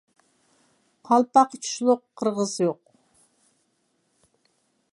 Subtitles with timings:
[1.09, 2.81] قالپاققا تۇشلۇق قىرغىز يوق.